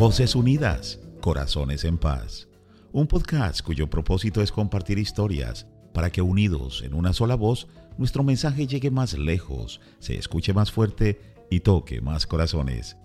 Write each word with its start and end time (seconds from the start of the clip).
Voces 0.00 0.34
Unidas, 0.34 0.98
Corazones 1.20 1.84
en 1.84 1.98
Paz. 1.98 2.48
Un 2.90 3.06
podcast 3.06 3.60
cuyo 3.60 3.90
propósito 3.90 4.40
es 4.40 4.50
compartir 4.50 4.98
historias 4.98 5.66
para 5.92 6.08
que 6.08 6.22
unidos 6.22 6.80
en 6.82 6.94
una 6.94 7.12
sola 7.12 7.34
voz, 7.34 7.68
nuestro 7.98 8.24
mensaje 8.24 8.66
llegue 8.66 8.90
más 8.90 9.18
lejos, 9.18 9.82
se 9.98 10.16
escuche 10.16 10.54
más 10.54 10.72
fuerte 10.72 11.20
y 11.50 11.60
toque 11.60 12.00
más 12.00 12.26
corazones. 12.26 12.96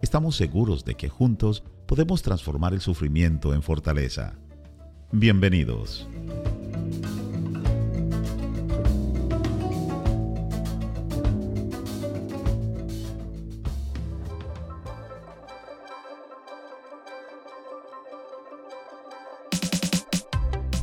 Estamos 0.00 0.36
seguros 0.36 0.84
de 0.84 0.94
que 0.94 1.08
juntos 1.08 1.64
podemos 1.86 2.22
transformar 2.22 2.72
el 2.72 2.80
sufrimiento 2.80 3.52
en 3.52 3.60
fortaleza. 3.60 4.34
Bienvenidos. 5.10 6.06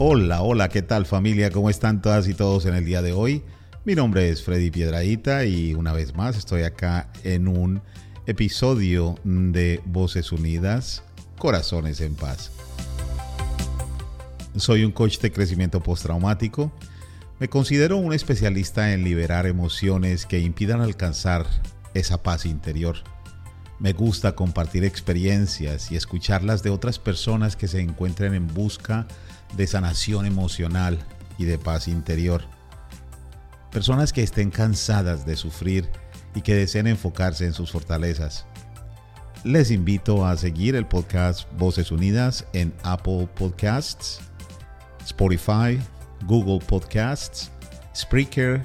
Hola, 0.03 0.41
hola, 0.41 0.67
¿qué 0.67 0.81
tal 0.81 1.05
familia? 1.05 1.51
¿Cómo 1.51 1.69
están 1.69 2.01
todas 2.01 2.27
y 2.27 2.33
todos 2.33 2.65
en 2.65 2.73
el 2.73 2.85
día 2.85 3.03
de 3.03 3.13
hoy? 3.13 3.43
Mi 3.85 3.93
nombre 3.93 4.31
es 4.31 4.41
Freddy 4.41 4.71
Piedradita 4.71 5.45
y 5.45 5.75
una 5.75 5.93
vez 5.93 6.15
más 6.15 6.35
estoy 6.37 6.63
acá 6.63 7.11
en 7.23 7.47
un 7.47 7.83
episodio 8.25 9.13
de 9.23 9.79
Voces 9.85 10.31
Unidas, 10.31 11.03
Corazones 11.37 12.01
en 12.01 12.15
Paz. 12.15 12.49
Soy 14.55 14.85
un 14.85 14.91
coach 14.91 15.19
de 15.19 15.31
crecimiento 15.31 15.83
postraumático. 15.83 16.71
Me 17.39 17.47
considero 17.47 17.97
un 17.97 18.11
especialista 18.11 18.93
en 18.93 19.03
liberar 19.03 19.45
emociones 19.45 20.25
que 20.25 20.39
impidan 20.39 20.81
alcanzar 20.81 21.45
esa 21.93 22.23
paz 22.23 22.47
interior. 22.47 22.95
Me 23.77 23.93
gusta 23.93 24.33
compartir 24.33 24.83
experiencias 24.83 25.91
y 25.91 25.95
escucharlas 25.95 26.61
de 26.61 26.69
otras 26.71 26.97
personas 26.99 27.55
que 27.55 27.67
se 27.67 27.81
encuentren 27.81 28.33
en 28.33 28.47
busca 28.47 29.07
de 29.07 29.31
de 29.55 29.67
sanación 29.67 30.25
emocional 30.25 30.99
y 31.37 31.45
de 31.45 31.57
paz 31.57 31.87
interior. 31.87 32.43
Personas 33.71 34.13
que 34.13 34.23
estén 34.23 34.51
cansadas 34.51 35.25
de 35.25 35.35
sufrir 35.35 35.89
y 36.35 36.41
que 36.41 36.55
deseen 36.55 36.87
enfocarse 36.87 37.45
en 37.45 37.53
sus 37.53 37.71
fortalezas. 37.71 38.45
Les 39.43 39.71
invito 39.71 40.25
a 40.25 40.37
seguir 40.37 40.75
el 40.75 40.85
podcast 40.85 41.51
Voces 41.57 41.91
Unidas 41.91 42.45
en 42.53 42.73
Apple 42.83 43.27
Podcasts, 43.35 44.21
Spotify, 45.03 45.79
Google 46.25 46.59
Podcasts, 46.65 47.49
Spreaker 47.95 48.63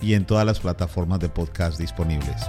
y 0.00 0.14
en 0.14 0.24
todas 0.24 0.44
las 0.44 0.60
plataformas 0.60 1.20
de 1.20 1.28
podcast 1.28 1.78
disponibles. 1.78 2.42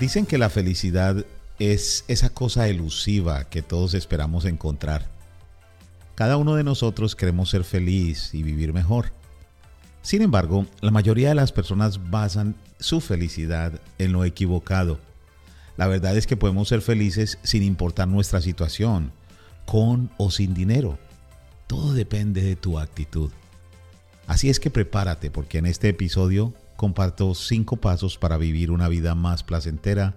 Dicen 0.00 0.26
que 0.26 0.38
la 0.38 0.48
felicidad 0.48 1.24
es 1.60 2.06
esa 2.08 2.30
cosa 2.30 2.68
elusiva 2.68 3.44
que 3.44 3.60
todos 3.60 3.92
esperamos 3.92 4.46
encontrar. 4.46 5.06
Cada 6.14 6.38
uno 6.38 6.54
de 6.54 6.64
nosotros 6.64 7.14
queremos 7.14 7.50
ser 7.50 7.64
feliz 7.64 8.34
y 8.34 8.42
vivir 8.42 8.72
mejor. 8.72 9.12
Sin 10.02 10.22
embargo, 10.22 10.66
la 10.80 10.90
mayoría 10.90 11.28
de 11.28 11.34
las 11.34 11.52
personas 11.52 12.10
basan 12.10 12.56
su 12.78 13.02
felicidad 13.02 13.78
en 13.98 14.12
lo 14.12 14.24
equivocado. 14.24 14.98
La 15.76 15.86
verdad 15.86 16.16
es 16.16 16.26
que 16.26 16.36
podemos 16.36 16.68
ser 16.68 16.80
felices 16.80 17.38
sin 17.42 17.62
importar 17.62 18.08
nuestra 18.08 18.40
situación, 18.40 19.12
con 19.66 20.10
o 20.16 20.30
sin 20.30 20.54
dinero. 20.54 20.98
Todo 21.66 21.92
depende 21.92 22.40
de 22.40 22.56
tu 22.56 22.78
actitud. 22.78 23.30
Así 24.26 24.48
es 24.48 24.60
que 24.60 24.70
prepárate 24.70 25.30
porque 25.30 25.58
en 25.58 25.66
este 25.66 25.90
episodio 25.90 26.54
comparto 26.76 27.34
cinco 27.34 27.76
pasos 27.76 28.16
para 28.16 28.38
vivir 28.38 28.70
una 28.70 28.88
vida 28.88 29.14
más 29.14 29.42
placentera 29.42 30.14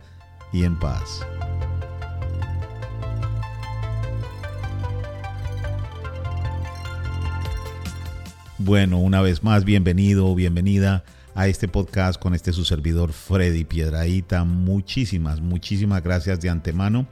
y 0.53 0.63
en 0.63 0.79
paz. 0.79 1.25
Bueno, 8.59 8.99
una 8.99 9.21
vez 9.21 9.43
más, 9.43 9.65
bienvenido 9.65 10.27
o 10.27 10.35
bienvenida 10.35 11.03
a 11.35 11.47
este 11.47 11.67
podcast 11.67 12.21
con 12.21 12.33
este 12.33 12.53
su 12.53 12.63
servidor 12.63 13.11
Freddy 13.11 13.65
Piedraíta. 13.65 14.45
Muchísimas, 14.45 15.41
muchísimas 15.41 16.01
gracias 16.01 16.39
de 16.39 16.49
antemano 16.49 17.07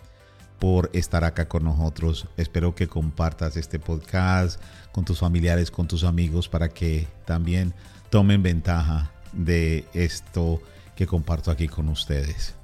por 0.60 0.92
estar 0.94 1.24
acá 1.24 1.50
con 1.50 1.64
nosotros. 1.64 2.28
Espero 2.38 2.76
que 2.76 2.88
compartas 2.88 3.58
este 3.58 3.80
podcast 3.80 4.62
con 4.92 5.04
tus 5.04 5.20
familiares, 5.20 5.72
con 5.72 5.88
tus 5.88 6.04
amigos, 6.04 6.48
para 6.48 6.70
que 6.70 7.08
también 7.26 7.74
tomen 8.10 8.44
ventaja 8.44 9.12
de 9.34 9.86
esto 9.94 10.62
que 10.96 11.08
comparto 11.08 11.50
aquí 11.50 11.68
con 11.68 11.90
ustedes. 11.90 12.61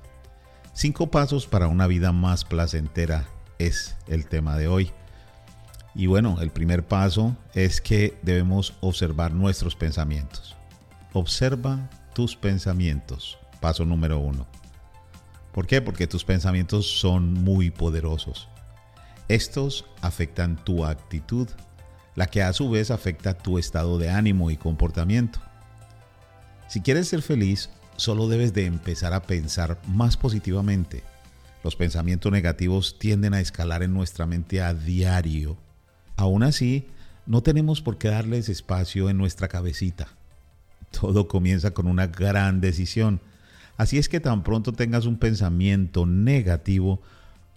Cinco 0.78 1.08
pasos 1.08 1.48
para 1.48 1.70
una 1.70 1.88
vida 1.88 2.12
más 2.12 2.46
placentera 2.46 3.28
es 3.58 3.96
el 4.06 4.28
tema 4.28 4.60
de 4.60 4.68
hoy. 4.68 4.92
Y 5.96 6.06
bueno, 6.06 6.38
el 6.40 6.52
primer 6.52 6.86
paso 6.86 7.36
es 7.56 7.82
que 7.82 8.16
debemos 8.22 8.76
observar 8.82 9.34
nuestros 9.34 9.76
pensamientos. 9.76 10.56
Observa 11.14 11.90
tus 12.14 12.36
pensamientos. 12.36 13.40
Paso 13.60 13.86
número 13.86 14.20
uno. 14.20 14.46
¿Por 15.52 15.66
qué? 15.66 15.82
Porque 15.82 16.06
tus 16.06 16.24
pensamientos 16.24 16.86
son 17.00 17.34
muy 17.34 17.72
poderosos. 17.72 18.48
Estos 19.30 19.84
afectan 20.02 20.64
tu 20.64 20.86
actitud, 20.86 21.50
la 22.14 22.28
que 22.28 22.44
a 22.44 22.54
su 22.54 22.70
vez 22.70 22.92
afecta 22.92 23.36
tu 23.36 23.58
estado 23.58 23.98
de 23.98 24.12
ánimo 24.12 24.52
y 24.52 24.58
comportamiento. 24.58 25.40
Si 26.68 26.82
quieres 26.82 27.08
ser 27.08 27.24
feliz, 27.24 27.72
solo 27.98 28.28
debes 28.28 28.54
de 28.54 28.66
empezar 28.66 29.14
a 29.14 29.24
pensar 29.24 29.80
más 29.88 30.16
positivamente. 30.16 31.04
Los 31.64 31.76
pensamientos 31.76 32.32
negativos 32.32 32.98
tienden 32.98 33.34
a 33.34 33.42
escalar 33.42 33.84
en 33.84 33.94
nuestra 33.94 34.26
mente 34.26 34.62
a 34.62 34.74
diario. 34.74 35.58
Aún 36.16 36.44
así, 36.44 36.88
no 37.26 37.44
tenemos 37.44 37.82
por 37.82 37.98
qué 37.98 38.08
darles 38.08 38.48
espacio 38.48 39.10
en 39.10 39.18
nuestra 39.18 39.50
cabecita. 39.50 40.08
Todo 40.92 41.28
comienza 41.28 41.72
con 41.72 41.88
una 41.88 42.08
gran 42.08 42.62
decisión. 42.62 43.20
Así 43.76 43.98
es 43.98 44.08
que 44.08 44.20
tan 44.20 44.44
pronto 44.44 44.72
tengas 44.72 45.06
un 45.06 45.18
pensamiento 45.18 46.06
negativo, 46.06 47.02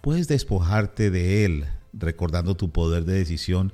puedes 0.01 0.27
despojarte 0.27 1.09
de 1.09 1.45
él, 1.45 1.65
recordando 1.93 2.55
tu 2.55 2.71
poder 2.71 3.05
de 3.05 3.13
decisión 3.13 3.73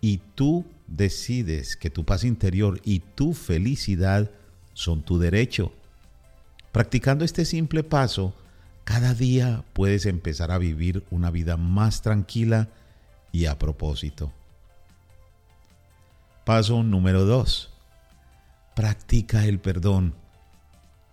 y 0.00 0.20
tú 0.34 0.64
decides 0.86 1.76
que 1.76 1.90
tu 1.90 2.04
paz 2.04 2.24
interior 2.24 2.80
y 2.84 3.00
tu 3.00 3.32
felicidad 3.32 4.30
son 4.74 5.02
tu 5.02 5.18
derecho. 5.18 5.72
Practicando 6.72 7.24
este 7.24 7.44
simple 7.44 7.82
paso, 7.82 8.34
cada 8.84 9.14
día 9.14 9.64
puedes 9.72 10.06
empezar 10.06 10.50
a 10.50 10.58
vivir 10.58 11.04
una 11.10 11.30
vida 11.30 11.56
más 11.56 12.02
tranquila 12.02 12.68
y 13.32 13.46
a 13.46 13.58
propósito. 13.58 14.32
Paso 16.44 16.82
número 16.82 17.24
2. 17.24 17.70
Practica 18.74 19.44
el 19.44 19.60
perdón. 19.60 20.14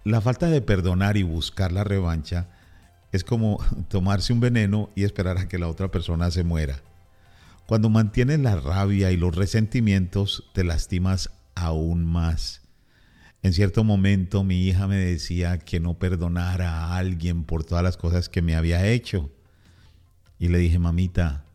La 0.04 0.22
falta 0.22 0.48
de 0.48 0.62
perdonar 0.62 1.18
y 1.18 1.24
buscar 1.24 1.72
la 1.72 1.84
revancha 1.84 2.48
es 3.12 3.24
como 3.24 3.60
tomarse 3.90 4.34
un 4.34 4.40
veneno 4.40 4.90
y 4.96 5.04
esperar 5.04 5.38
a 5.38 5.48
que 5.48 5.58
la 5.58 5.68
otra 5.68 5.90
persona 5.90 6.32
se 6.32 6.44
muera. 6.44 6.82
Cuando 7.66 7.90
mantienes 7.90 8.40
la 8.40 8.56
rabia 8.56 9.12
y 9.12 9.18
los 9.18 9.36
resentimientos, 9.36 10.44
te 10.54 10.64
lastimas 10.64 11.32
aún 11.56 12.06
más. 12.06 12.62
En 13.46 13.54
cierto 13.54 13.84
momento 13.84 14.44
mi 14.44 14.64
hija 14.64 14.88
me 14.88 14.96
decía 14.96 15.60
que 15.60 15.80
no 15.80 16.00
perdonara 16.00 16.86
a 16.86 16.98
alguien 16.98 17.44
por 17.44 17.64
todas 17.64 17.84
las 17.84 17.96
cosas 17.96 18.28
que 18.28 18.42
me 18.42 18.56
había 18.56 18.88
hecho. 18.88 19.30
Y 20.40 20.48
le 20.48 20.58
dije, 20.58 20.80
mamita, 20.80 21.46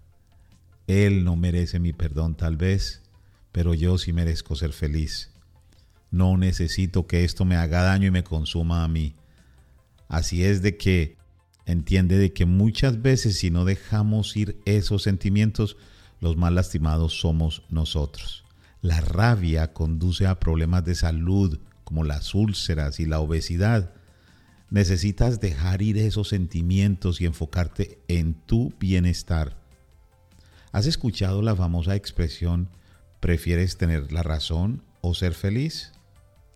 él 0.86 1.24
no 1.24 1.34
merece 1.34 1.80
mi 1.80 1.92
perdón 1.92 2.36
tal 2.36 2.56
vez, 2.56 3.02
pero 3.50 3.74
yo 3.74 3.98
sí 3.98 4.12
merezco 4.12 4.54
ser 4.54 4.72
feliz. 4.72 5.32
No 6.12 6.36
necesito 6.36 7.08
que 7.08 7.24
esto 7.24 7.44
me 7.44 7.56
haga 7.56 7.82
daño 7.82 8.06
y 8.06 8.12
me 8.12 8.22
consuma 8.22 8.84
a 8.84 8.88
mí. 8.88 9.16
Así 10.06 10.44
es 10.44 10.62
de 10.62 10.76
que 10.76 11.16
entiende 11.66 12.18
de 12.18 12.32
que 12.32 12.46
muchas 12.46 13.02
veces 13.02 13.36
si 13.38 13.50
no 13.50 13.64
dejamos 13.64 14.36
ir 14.36 14.60
esos 14.64 15.02
sentimientos, 15.02 15.76
los 16.20 16.36
más 16.36 16.52
lastimados 16.52 17.18
somos 17.18 17.64
nosotros. 17.68 18.44
La 18.80 19.00
rabia 19.00 19.72
conduce 19.72 20.28
a 20.28 20.38
problemas 20.38 20.84
de 20.84 20.94
salud, 20.94 21.58
como 21.90 22.04
las 22.04 22.36
úlceras 22.36 23.00
y 23.00 23.04
la 23.04 23.18
obesidad, 23.18 23.90
necesitas 24.70 25.40
dejar 25.40 25.82
ir 25.82 25.98
esos 25.98 26.28
sentimientos 26.28 27.20
y 27.20 27.26
enfocarte 27.26 27.98
en 28.06 28.34
tu 28.34 28.72
bienestar. 28.78 29.56
¿Has 30.70 30.86
escuchado 30.86 31.42
la 31.42 31.56
famosa 31.56 31.96
expresión 31.96 32.68
¿prefieres 33.18 33.76
tener 33.76 34.12
la 34.12 34.22
razón 34.22 34.84
o 35.00 35.14
ser 35.14 35.34
feliz? 35.34 35.90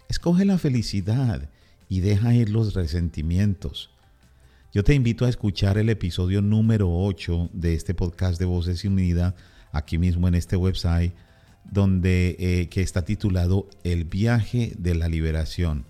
Escoge 0.08 0.44
la 0.44 0.56
felicidad 0.56 1.50
y 1.88 1.98
deja 1.98 2.32
ir 2.32 2.50
los 2.50 2.74
resentimientos. 2.74 3.90
Yo 4.72 4.84
te 4.84 4.94
invito 4.94 5.24
a 5.24 5.30
escuchar 5.30 5.78
el 5.78 5.90
episodio 5.90 6.42
número 6.42 6.96
8 6.96 7.50
de 7.52 7.74
este 7.74 7.92
podcast 7.92 8.38
de 8.38 8.44
Voces 8.44 8.84
Unidas 8.84 9.34
aquí 9.72 9.98
mismo 9.98 10.28
en 10.28 10.36
este 10.36 10.54
website 10.54 11.12
donde, 11.70 12.36
eh, 12.38 12.68
que 12.68 12.82
está 12.82 13.04
titulado 13.04 13.68
El 13.82 14.04
viaje 14.04 14.72
de 14.78 14.94
la 14.94 15.08
liberación. 15.08 15.84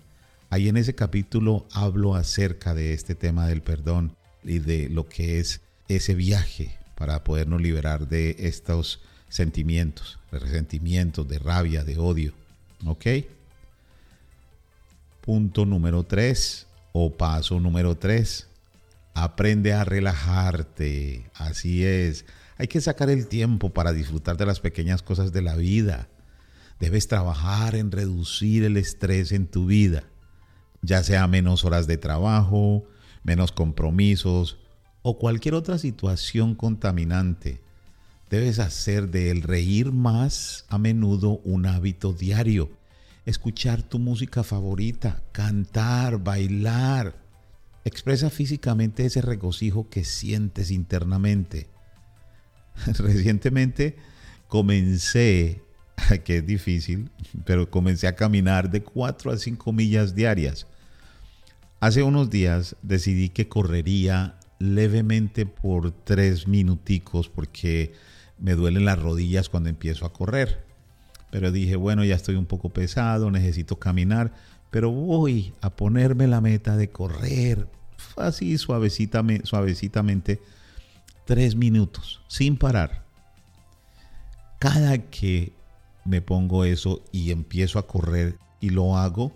Ahí 0.49 0.69
en 0.69 0.77
ese 0.77 0.95
capítulo 0.95 1.67
hablo 1.73 2.15
acerca 2.15 2.73
de 2.73 2.93
este 2.93 3.15
tema 3.15 3.47
del 3.47 3.61
perdón 3.61 4.15
y 4.43 4.59
de 4.59 4.89
lo 4.89 5.07
que 5.07 5.39
es 5.39 5.61
ese 5.87 6.15
viaje 6.15 6.77
para 6.95 7.23
podernos 7.23 7.61
liberar 7.61 8.07
de 8.07 8.35
estos 8.39 9.01
sentimientos, 9.29 10.19
de 10.31 10.39
resentimientos, 10.39 11.27
de 11.27 11.39
rabia, 11.39 11.83
de 11.83 11.97
odio. 11.97 12.33
¿Ok? 12.85 13.05
Punto 15.21 15.65
número 15.65 16.03
3 16.03 16.67
o 16.93 17.11
paso 17.11 17.59
número 17.59 17.95
3. 17.95 18.47
Aprende 19.13 19.73
a 19.73 19.83
relajarte. 19.83 21.29
Así 21.33 21.83
es. 21.83 22.25
Hay 22.57 22.67
que 22.67 22.79
sacar 22.79 23.09
el 23.09 23.27
tiempo 23.27 23.71
para 23.71 23.91
disfrutar 23.91 24.37
de 24.37 24.45
las 24.45 24.61
pequeñas 24.61 25.01
cosas 25.01 25.33
de 25.33 25.41
la 25.41 25.55
vida. 25.55 26.07
Debes 26.79 27.07
trabajar 27.07 27.75
en 27.75 27.91
reducir 27.91 28.63
el 28.63 28.77
estrés 28.77 29.31
en 29.31 29.47
tu 29.47 29.65
vida, 29.65 30.03
ya 30.81 31.03
sea 31.03 31.27
menos 31.27 31.65
horas 31.65 31.87
de 31.87 31.97
trabajo, 31.97 32.85
menos 33.23 33.51
compromisos 33.51 34.59
o 35.01 35.19
cualquier 35.19 35.53
otra 35.53 35.77
situación 35.77 36.55
contaminante. 36.55 37.61
Debes 38.29 38.59
hacer 38.59 39.11
de 39.11 39.31
el 39.31 39.41
reír 39.41 39.91
más 39.91 40.65
a 40.69 40.77
menudo 40.77 41.39
un 41.43 41.65
hábito 41.65 42.13
diario. 42.13 42.71
Escuchar 43.25 43.83
tu 43.83 43.99
música 43.99 44.43
favorita, 44.43 45.23
cantar, 45.31 46.23
bailar. 46.23 47.21
Expresa 47.83 48.29
físicamente 48.29 49.05
ese 49.05 49.21
regocijo 49.21 49.89
que 49.89 50.03
sientes 50.03 50.71
internamente. 50.71 51.74
Recientemente 52.97 53.95
comencé, 54.47 55.61
que 56.23 56.37
es 56.37 56.45
difícil, 56.45 57.09
pero 57.45 57.69
comencé 57.69 58.07
a 58.07 58.15
caminar 58.15 58.69
de 58.69 58.83
4 58.83 59.31
a 59.31 59.37
5 59.37 59.73
millas 59.73 60.15
diarias. 60.15 60.67
Hace 61.79 62.03
unos 62.03 62.29
días 62.29 62.75
decidí 62.81 63.29
que 63.29 63.47
correría 63.47 64.35
levemente 64.59 65.45
por 65.45 65.91
3 65.91 66.47
minuticos 66.47 67.29
porque 67.29 67.93
me 68.39 68.55
duelen 68.55 68.85
las 68.85 68.99
rodillas 68.99 69.49
cuando 69.49 69.69
empiezo 69.69 70.05
a 70.05 70.13
correr. 70.13 70.63
Pero 71.31 71.51
dije, 71.51 71.75
bueno, 71.75 72.03
ya 72.05 72.15
estoy 72.15 72.35
un 72.35 72.45
poco 72.45 72.69
pesado, 72.69 73.29
necesito 73.29 73.77
caminar, 73.77 74.33
pero 74.71 74.91
voy 74.91 75.53
a 75.61 75.69
ponerme 75.69 76.27
la 76.27 76.41
meta 76.41 76.77
de 76.77 76.89
correr 76.89 77.67
así 78.17 78.57
suavecitamente, 78.57 79.45
suavecitamente 79.45 80.39
tres 81.25 81.55
minutos, 81.55 82.21
sin 82.27 82.57
parar. 82.57 83.03
Cada 84.59 84.97
que 84.97 85.53
me 86.05 86.21
pongo 86.21 86.63
eso 86.63 87.03
y 87.11 87.31
empiezo 87.31 87.79
a 87.79 87.87
correr 87.87 88.37
y 88.61 88.69
lo 88.69 88.97
hago, 88.97 89.33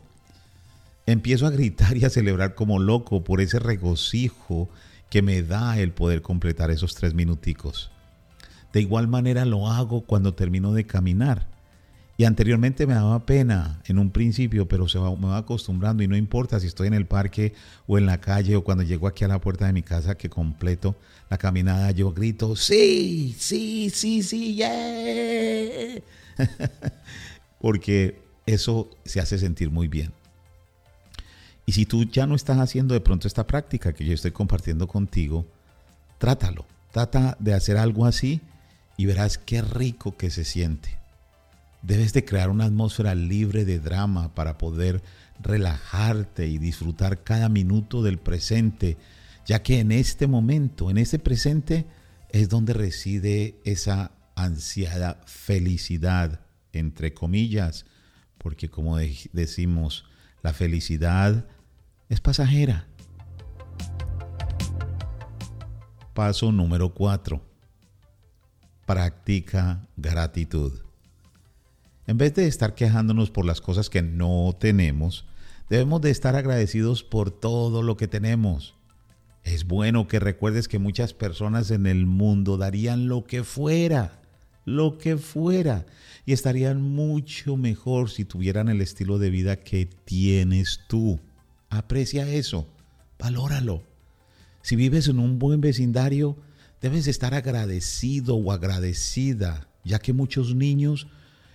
empiezo 1.05 1.47
a 1.47 1.51
gritar 1.51 1.97
y 1.97 2.05
a 2.05 2.09
celebrar 2.09 2.55
como 2.55 2.79
loco 2.79 3.23
por 3.23 3.41
ese 3.41 3.59
regocijo 3.59 4.69
que 5.09 5.21
me 5.21 5.41
da 5.41 5.79
el 5.79 5.91
poder 5.91 6.21
completar 6.21 6.71
esos 6.71 6.95
tres 6.95 7.13
minuticos. 7.13 7.91
De 8.71 8.81
igual 8.81 9.07
manera 9.07 9.45
lo 9.45 9.67
hago 9.67 10.01
cuando 10.01 10.35
termino 10.35 10.73
de 10.73 10.85
caminar. 10.85 11.47
Y 12.19 12.25
anteriormente 12.25 12.85
me 12.85 12.95
daba 12.95 13.25
pena 13.25 13.81
en 13.85 13.97
un 13.97 14.11
principio, 14.11 14.67
pero 14.67 14.89
se 14.89 14.99
va, 14.99 15.15
me 15.15 15.27
va 15.27 15.37
acostumbrando 15.37 16.03
y 16.03 16.07
no 16.09 16.17
importa 16.17 16.59
si 16.59 16.67
estoy 16.67 16.89
en 16.89 16.93
el 16.93 17.05
parque 17.05 17.53
o 17.87 17.97
en 17.97 18.05
la 18.05 18.19
calle 18.19 18.57
o 18.57 18.63
cuando 18.65 18.83
llego 18.83 19.07
aquí 19.07 19.23
a 19.23 19.29
la 19.29 19.39
puerta 19.39 19.67
de 19.67 19.71
mi 19.71 19.83
casa 19.83 20.17
que 20.17 20.29
completo 20.29 20.97
la 21.29 21.37
caminada, 21.37 21.91
yo 21.91 22.11
grito, 22.11 22.57
sí, 22.57 23.33
sí, 23.39 23.89
sí, 23.89 24.21
sí, 24.21 24.55
yeah. 24.55 26.01
Porque 27.61 28.19
eso 28.45 28.89
se 29.05 29.21
hace 29.21 29.37
sentir 29.37 29.69
muy 29.69 29.87
bien. 29.87 30.11
Y 31.65 31.71
si 31.71 31.85
tú 31.85 32.03
ya 32.03 32.27
no 32.27 32.35
estás 32.35 32.57
haciendo 32.57 32.95
de 32.95 32.99
pronto 32.99 33.29
esta 33.29 33.47
práctica 33.47 33.93
que 33.93 34.03
yo 34.03 34.13
estoy 34.13 34.31
compartiendo 34.31 34.89
contigo, 34.89 35.45
trátalo. 36.17 36.65
Trata 36.91 37.37
de 37.39 37.53
hacer 37.53 37.77
algo 37.77 38.05
así 38.05 38.41
y 38.97 39.05
verás 39.05 39.37
qué 39.37 39.61
rico 39.61 40.17
que 40.17 40.29
se 40.29 40.43
siente. 40.43 40.99
Debes 41.81 42.11
de 42.13 42.25
crear 42.25 42.49
una 42.49 42.65
atmósfera 42.65 43.15
libre 43.15 43.63
de 43.65 43.79
drama 43.79 44.35
para 44.35 44.57
poder 44.57 45.01
relajarte 45.41 46.47
y 46.47 46.57
disfrutar 46.57 47.23
cada 47.23 47.47
minuto 47.47 48.03
del 48.03 48.19
presente, 48.19 48.97
ya 49.45 49.63
que 49.63 49.79
en 49.79 49.91
este 49.91 50.27
momento, 50.27 50.89
en 50.89 50.97
este 50.97 51.19
presente, 51.19 51.87
es 52.29 52.49
donde 52.49 52.73
reside 52.73 53.59
esa 53.63 54.11
ansiada 54.35 55.21
felicidad, 55.25 56.41
entre 56.73 57.13
comillas, 57.13 57.85
porque 58.37 58.69
como 58.69 58.97
decimos, 58.97 60.05
la 60.43 60.53
felicidad 60.53 61.47
es 62.09 62.21
pasajera. 62.21 62.87
Paso 66.13 66.51
número 66.51 66.93
4. 66.93 67.41
Practica 68.85 69.87
gratitud. 69.95 70.88
En 72.09 72.17
vez 72.17 72.33
de 72.33 72.47
estar 72.47 72.73
quejándonos 72.73 73.29
por 73.29 73.45
las 73.45 73.61
cosas 73.61 73.87
que 73.87 74.01
no 74.01 74.57
tenemos, 74.59 75.25
debemos 75.69 76.01
de 76.01 76.09
estar 76.09 76.35
agradecidos 76.35 77.03
por 77.03 77.29
todo 77.29 77.83
lo 77.83 77.97
que 77.97 78.07
tenemos. 78.07 78.73
Es 79.43 79.67
bueno 79.67 80.07
que 80.07 80.19
recuerdes 80.19 80.67
que 80.67 80.79
muchas 80.79 81.13
personas 81.13 81.69
en 81.69 81.85
el 81.85 82.07
mundo 82.07 82.57
darían 82.57 83.07
lo 83.07 83.25
que 83.25 83.43
fuera, 83.43 84.23
lo 84.65 84.97
que 84.97 85.17
fuera, 85.17 85.85
y 86.25 86.33
estarían 86.33 86.81
mucho 86.81 87.57
mejor 87.57 88.09
si 88.09 88.25
tuvieran 88.25 88.69
el 88.69 88.81
estilo 88.81 89.19
de 89.19 89.29
vida 89.29 89.57
que 89.57 89.85
tienes 89.85 90.79
tú. 90.87 91.19
Aprecia 91.69 92.27
eso, 92.27 92.67
valóralo. 93.19 93.83
Si 94.63 94.75
vives 94.75 95.09
en 95.09 95.19
un 95.19 95.37
buen 95.37 95.61
vecindario, 95.61 96.37
debes 96.81 97.05
estar 97.05 97.35
agradecido 97.35 98.35
o 98.35 98.51
agradecida, 98.51 99.67
ya 99.83 99.99
que 99.99 100.11
muchos 100.11 100.55
niños 100.55 101.05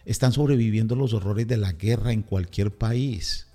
están 0.05 0.33
sobreviviendo 0.33 0.97
los 0.97 1.15
horrores 1.15 1.47
de 1.47 1.57
la 1.57 1.73
guerra 1.73 2.13
en 2.13 2.23
cualquier 2.23 2.77
país. 2.77 3.47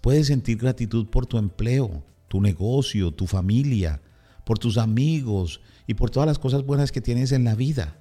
Puedes 0.00 0.28
sentir 0.28 0.58
gratitud 0.58 1.08
por 1.08 1.26
tu 1.26 1.38
empleo, 1.38 2.04
tu 2.28 2.40
negocio, 2.40 3.10
tu 3.10 3.26
familia, 3.26 4.00
por 4.44 4.58
tus 4.58 4.78
amigos 4.78 5.60
y 5.86 5.94
por 5.94 6.10
todas 6.10 6.26
las 6.26 6.38
cosas 6.38 6.64
buenas 6.64 6.92
que 6.92 7.00
tienes 7.00 7.32
en 7.32 7.44
la 7.44 7.54
vida. 7.54 7.96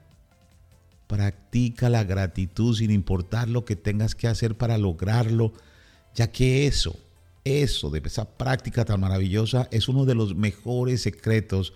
Practica 1.08 1.90
la 1.90 2.04
gratitud 2.04 2.76
sin 2.76 2.92
importar 2.92 3.50
lo 3.50 3.66
que 3.66 3.76
tengas 3.76 4.14
que 4.14 4.28
hacer 4.28 4.56
para 4.56 4.78
lograrlo, 4.78 5.54
ya 6.14 6.32
que 6.32 6.68
eso, 6.68 7.00
eso 7.44 7.90
de 7.90 8.02
esa 8.06 8.38
práctica 8.38 8.86
tan 8.86 9.00
maravillosa 9.00 9.68
es 9.72 9.88
uno 9.88 10.06
de 10.06 10.16
los 10.16 10.36
mejores 10.36 11.02
secretos 11.02 11.74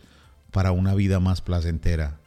para 0.52 0.72
una 0.72 0.94
vida 0.94 1.20
más 1.20 1.42
placentera. 1.42 2.21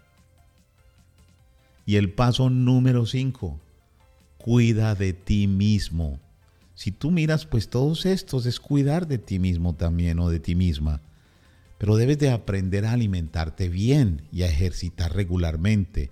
Y 1.86 1.96
el 1.96 2.12
paso 2.12 2.50
número 2.50 3.06
5, 3.06 3.60
cuida 4.38 4.94
de 4.94 5.12
ti 5.12 5.46
mismo. 5.46 6.20
Si 6.74 6.90
tú 6.90 7.10
miras, 7.10 7.46
pues 7.46 7.68
todos 7.68 8.06
estos 8.06 8.46
es 8.46 8.58
cuidar 8.58 9.06
de 9.06 9.18
ti 9.18 9.38
mismo 9.38 9.74
también 9.74 10.18
o 10.18 10.28
de 10.28 10.40
ti 10.40 10.54
misma. 10.54 11.02
Pero 11.78 11.96
debes 11.96 12.18
de 12.18 12.30
aprender 12.30 12.86
a 12.86 12.92
alimentarte 12.92 13.68
bien 13.68 14.22
y 14.32 14.42
a 14.42 14.48
ejercitar 14.48 15.14
regularmente. 15.14 16.10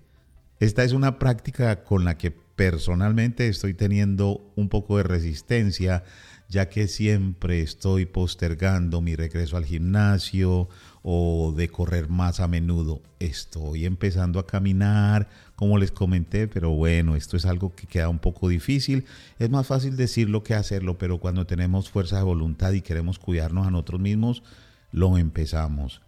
Esta 0.60 0.84
es 0.84 0.92
una 0.92 1.18
práctica 1.18 1.82
con 1.84 2.04
la 2.04 2.18
que 2.18 2.30
personalmente 2.70 3.48
estoy 3.48 3.74
teniendo 3.74 4.52
un 4.54 4.68
poco 4.68 4.96
de 4.96 5.02
resistencia, 5.02 6.04
ya 6.48 6.68
que 6.68 6.86
siempre 6.86 7.60
estoy 7.60 8.06
postergando 8.06 9.00
mi 9.00 9.16
regreso 9.16 9.56
al 9.56 9.64
gimnasio 9.64 10.68
o 11.02 11.52
de 11.56 11.68
correr 11.68 12.08
más 12.08 12.38
a 12.38 12.46
menudo. 12.46 13.02
Estoy 13.18 13.84
empezando 13.84 14.38
a 14.38 14.46
caminar, 14.46 15.28
como 15.56 15.76
les 15.76 15.90
comenté, 15.90 16.46
pero 16.46 16.70
bueno, 16.70 17.16
esto 17.16 17.36
es 17.36 17.46
algo 17.46 17.74
que 17.74 17.88
queda 17.88 18.08
un 18.08 18.20
poco 18.20 18.48
difícil. 18.48 19.06
Es 19.40 19.50
más 19.50 19.66
fácil 19.66 19.96
decirlo 19.96 20.44
que 20.44 20.54
hacerlo, 20.54 20.98
pero 20.98 21.18
cuando 21.18 21.44
tenemos 21.44 21.90
fuerza 21.90 22.18
de 22.18 22.22
voluntad 22.22 22.70
y 22.74 22.80
queremos 22.80 23.18
cuidarnos 23.18 23.66
a 23.66 23.72
nosotros 23.72 24.00
mismos, 24.00 24.44
lo 24.92 25.18
empezamos. 25.18 26.00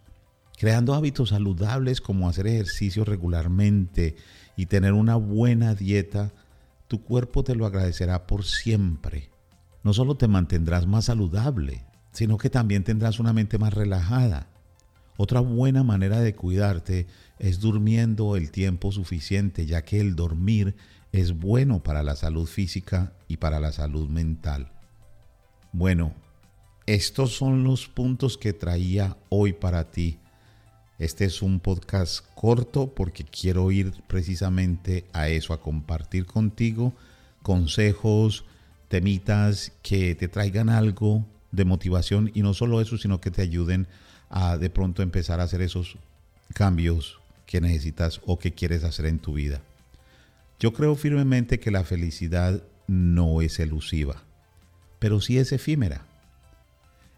Creando 0.56 0.94
hábitos 0.94 1.30
saludables 1.30 2.00
como 2.00 2.28
hacer 2.28 2.46
ejercicio 2.46 3.04
regularmente 3.04 4.14
y 4.56 4.66
tener 4.66 4.92
una 4.92 5.16
buena 5.16 5.74
dieta, 5.74 6.32
tu 6.94 7.02
cuerpo 7.02 7.42
te 7.42 7.54
lo 7.54 7.66
agradecerá 7.66 8.26
por 8.26 8.44
siempre. 8.44 9.30
No 9.82 9.92
solo 9.92 10.16
te 10.16 10.28
mantendrás 10.28 10.86
más 10.86 11.06
saludable, 11.06 11.84
sino 12.12 12.38
que 12.38 12.50
también 12.50 12.84
tendrás 12.84 13.18
una 13.18 13.32
mente 13.32 13.58
más 13.58 13.74
relajada 13.74 14.54
otra 15.16 15.40
buena 15.40 15.84
manera 15.84 16.20
de 16.20 16.34
cuidarte 16.34 17.06
es 17.38 17.60
durmiendo 17.60 18.36
el 18.36 18.50
tiempo 18.50 18.90
suficiente, 18.90 19.64
ya 19.64 19.82
que 19.82 20.00
el 20.00 20.16
dormir 20.16 20.74
es 21.12 21.38
bueno 21.38 21.82
para 21.82 22.02
la 22.02 22.16
salud 22.16 22.46
física 22.46 23.12
y 23.28 23.36
para 23.36 23.60
la 23.60 23.70
salud 23.70 24.08
mental. 24.08 24.72
Bueno, 25.72 26.14
estos 26.86 27.36
son 27.36 27.62
los 27.62 27.86
puntos 27.86 28.36
que 28.36 28.52
traía 28.52 29.16
hoy 29.28 29.52
para 29.52 29.90
ti. 29.92 30.18
Este 30.98 31.24
es 31.24 31.42
un 31.42 31.60
podcast 31.60 32.24
corto 32.34 32.94
porque 32.94 33.24
quiero 33.24 33.70
ir 33.72 33.92
precisamente 34.06 35.04
a 35.12 35.28
eso, 35.28 35.52
a 35.52 35.60
compartir 35.60 36.26
contigo 36.26 36.94
consejos, 37.44 38.44
temitas 38.88 39.70
que 39.82 40.14
te 40.14 40.28
traigan 40.28 40.70
algo 40.70 41.26
de 41.52 41.66
motivación 41.66 42.32
y 42.34 42.40
no 42.40 42.54
solo 42.54 42.80
eso, 42.80 42.96
sino 42.96 43.20
que 43.20 43.30
te 43.30 43.42
ayuden 43.42 43.86
a 44.30 44.56
de 44.56 44.70
pronto 44.70 45.02
empezar 45.02 45.38
a 45.38 45.44
hacer 45.44 45.60
esos 45.60 45.98
cambios 46.54 47.20
que 47.46 47.60
necesitas 47.60 48.22
o 48.24 48.38
que 48.38 48.52
quieres 48.52 48.82
hacer 48.82 49.04
en 49.06 49.18
tu 49.18 49.34
vida. 49.34 49.60
Yo 50.58 50.72
creo 50.72 50.96
firmemente 50.96 51.60
que 51.60 51.70
la 51.70 51.84
felicidad 51.84 52.62
no 52.86 53.42
es 53.42 53.60
elusiva, 53.60 54.22
pero 54.98 55.20
sí 55.20 55.36
es 55.36 55.52
efímera. 55.52 56.06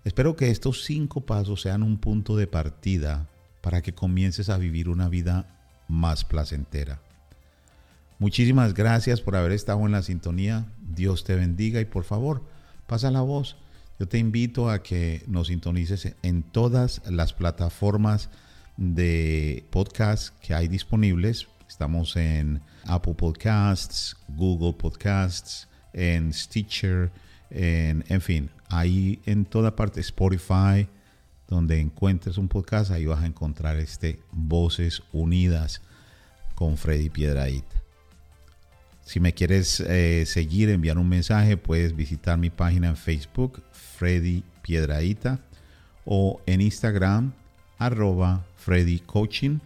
Espero 0.04 0.34
que 0.34 0.50
estos 0.50 0.84
cinco 0.84 1.20
pasos 1.20 1.62
sean 1.62 1.84
un 1.84 1.98
punto 1.98 2.36
de 2.36 2.48
partida 2.48 3.28
para 3.66 3.82
que 3.82 3.94
comiences 3.94 4.48
a 4.48 4.58
vivir 4.58 4.88
una 4.88 5.08
vida 5.08 5.44
más 5.88 6.24
placentera. 6.24 7.00
Muchísimas 8.20 8.74
gracias 8.74 9.20
por 9.20 9.34
haber 9.34 9.50
estado 9.50 9.84
en 9.84 9.90
la 9.90 10.02
sintonía. 10.02 10.66
Dios 10.78 11.24
te 11.24 11.34
bendiga 11.34 11.80
y 11.80 11.84
por 11.84 12.04
favor, 12.04 12.44
pasa 12.86 13.10
la 13.10 13.22
voz. 13.22 13.56
Yo 13.98 14.06
te 14.06 14.18
invito 14.18 14.70
a 14.70 14.84
que 14.84 15.24
nos 15.26 15.48
sintonices 15.48 16.14
en 16.22 16.44
todas 16.44 17.02
las 17.10 17.32
plataformas 17.32 18.30
de 18.76 19.66
podcast 19.70 20.38
que 20.38 20.54
hay 20.54 20.68
disponibles. 20.68 21.48
Estamos 21.68 22.14
en 22.14 22.60
Apple 22.84 23.14
Podcasts, 23.14 24.16
Google 24.28 24.74
Podcasts, 24.74 25.66
en 25.92 26.32
Stitcher, 26.32 27.10
en, 27.50 28.04
en 28.06 28.20
fin, 28.20 28.48
ahí 28.68 29.20
en 29.26 29.44
toda 29.44 29.74
parte, 29.74 29.98
Spotify, 29.98 30.86
donde 31.48 31.80
encuentres 31.80 32.38
un 32.38 32.48
podcast, 32.48 32.90
ahí 32.90 33.06
vas 33.06 33.22
a 33.22 33.26
encontrar 33.26 33.76
este 33.76 34.20
Voces 34.32 35.02
Unidas 35.12 35.80
con 36.54 36.76
Freddy 36.76 37.08
Piedraíta. 37.10 37.82
Si 39.04 39.20
me 39.20 39.34
quieres 39.34 39.78
eh, 39.80 40.24
seguir, 40.26 40.68
enviar 40.68 40.98
un 40.98 41.08
mensaje, 41.08 41.56
puedes 41.56 41.94
visitar 41.94 42.38
mi 42.38 42.50
página 42.50 42.88
en 42.88 42.96
Facebook, 42.96 43.62
Freddy 43.70 44.42
Piedraíta, 44.62 45.38
o 46.04 46.40
en 46.46 46.60
Instagram, 46.60 47.32
arroba 47.78 48.44
Freddy 48.56 48.98
Coaching, 48.98 49.58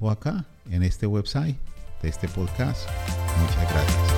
o 0.00 0.10
acá, 0.10 0.46
en 0.70 0.82
este 0.82 1.06
website 1.06 1.56
de 2.00 2.08
este 2.08 2.28
podcast. 2.28 2.88
Muchas 3.38 3.70
gracias. 3.70 4.11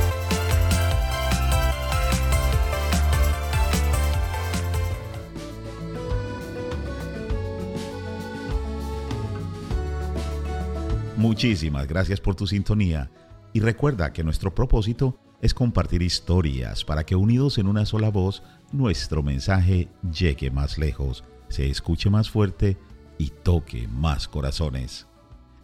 Muchísimas 11.16 11.86
gracias 11.86 12.20
por 12.20 12.34
tu 12.34 12.46
sintonía 12.46 13.10
y 13.52 13.60
recuerda 13.60 14.12
que 14.12 14.24
nuestro 14.24 14.52
propósito 14.54 15.16
es 15.40 15.54
compartir 15.54 16.02
historias 16.02 16.84
para 16.84 17.04
que 17.04 17.14
unidos 17.14 17.58
en 17.58 17.68
una 17.68 17.86
sola 17.86 18.10
voz 18.10 18.42
nuestro 18.72 19.22
mensaje 19.22 19.88
llegue 20.12 20.50
más 20.50 20.76
lejos, 20.76 21.22
se 21.48 21.70
escuche 21.70 22.10
más 22.10 22.30
fuerte 22.30 22.76
y 23.16 23.30
toque 23.30 23.86
más 23.86 24.26
corazones. 24.26 25.06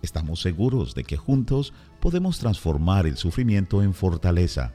Estamos 0.02 0.40
seguros 0.40 0.94
de 0.94 1.02
que 1.02 1.16
juntos 1.16 1.72
podemos 2.00 2.38
transformar 2.38 3.06
el 3.06 3.16
sufrimiento 3.16 3.82
en 3.82 3.92
fortaleza. 3.92 4.72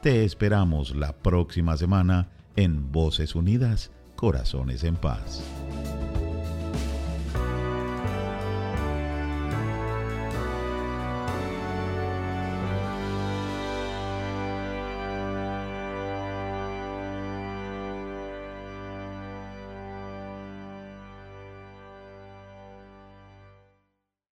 Te 0.00 0.24
esperamos 0.24 0.94
la 0.94 1.12
próxima 1.12 1.76
semana 1.76 2.30
en 2.54 2.92
Voces 2.92 3.34
Unidas, 3.34 3.90
Corazones 4.14 4.84
en 4.84 4.94
Paz. 4.94 5.42